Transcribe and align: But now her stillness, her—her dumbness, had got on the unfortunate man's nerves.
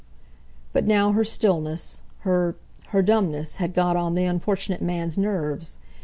But 0.73 0.87
now 0.87 1.11
her 1.11 1.23
stillness, 1.23 2.01
her—her 2.21 3.01
dumbness, 3.03 3.57
had 3.57 3.75
got 3.75 3.95
on 3.95 4.15
the 4.15 4.25
unfortunate 4.25 4.81
man's 4.81 5.15
nerves. 5.15 5.77